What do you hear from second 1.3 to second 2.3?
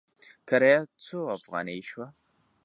افغانې شوه؟